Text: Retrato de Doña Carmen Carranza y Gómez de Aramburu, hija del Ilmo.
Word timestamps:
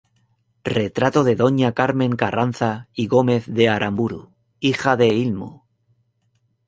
Retrato 0.79 1.19
de 1.27 1.35
Doña 1.43 1.73
Carmen 1.79 2.13
Carranza 2.21 2.71
y 2.91 3.05
Gómez 3.05 3.45
de 3.45 3.69
Aramburu, 3.69 4.33
hija 4.59 4.97
del 4.97 5.15
Ilmo. 5.15 5.67